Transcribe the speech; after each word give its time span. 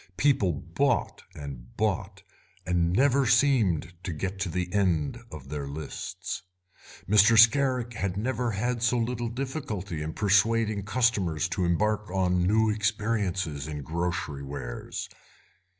People 0.17 0.51
bought 0.53 1.21
and 1.35 1.77
bought, 1.77 2.23
and 2.65 2.91
never 2.91 3.27
seemed 3.27 3.93
to 4.01 4.11
get 4.11 4.39
to 4.39 4.49
the 4.49 4.73
end 4.73 5.21
of 5.31 5.49
their 5.49 5.67
lists. 5.67 6.41
Mr. 7.07 7.37
Scarrick 7.37 7.93
had 7.93 8.17
never 8.17 8.49
had 8.49 8.81
so 8.81 8.97
little 8.97 9.29
difficulty 9.29 10.01
in 10.01 10.13
persuading 10.13 10.85
customers 10.85 11.47
to 11.49 11.65
embark 11.65 12.09
on 12.09 12.47
new 12.47 12.67
experiences 12.71 13.67
in 13.67 13.83
grocery 13.83 14.41
wares. 14.41 15.07